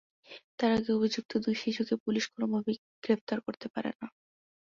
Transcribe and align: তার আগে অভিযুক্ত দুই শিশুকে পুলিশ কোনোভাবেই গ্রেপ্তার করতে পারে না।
তার 0.59 0.71
আগে 0.77 0.91
অভিযুক্ত 0.93 1.31
দুই 1.43 1.55
শিশুকে 1.61 1.95
পুলিশ 2.03 2.25
কোনোভাবেই 2.33 2.75
গ্রেপ্তার 3.03 3.37
করতে 3.45 3.67
পারে 3.73 3.91
না। 3.93 4.07